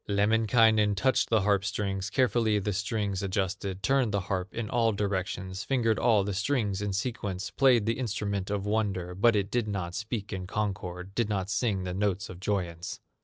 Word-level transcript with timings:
Lemminkainen 0.09 0.95
touched 0.95 1.29
the 1.29 1.41
harp 1.41 1.63
strings, 1.63 2.09
Carefully 2.09 2.57
the 2.57 2.73
strings 2.73 3.21
adjusted, 3.21 3.83
Turned 3.83 4.11
the 4.11 4.21
harp 4.21 4.51
in 4.51 4.67
all 4.67 4.93
directions, 4.93 5.63
Fingered 5.63 5.99
all 5.99 6.23
the 6.23 6.33
strings 6.33 6.81
in 6.81 6.91
sequence, 6.91 7.51
Played 7.51 7.85
the 7.85 7.99
instrument 7.99 8.49
of 8.49 8.65
wonder, 8.65 9.13
But 9.13 9.35
it 9.35 9.51
did 9.51 9.67
not 9.67 9.93
speak 9.93 10.33
in 10.33 10.47
concord, 10.47 11.13
Did 11.13 11.29
not 11.29 11.51
sing 11.51 11.83
the 11.83 11.93
notes 11.93 12.29
of 12.31 12.39
joyance. 12.39 12.99